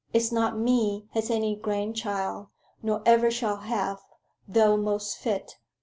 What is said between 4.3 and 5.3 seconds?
though most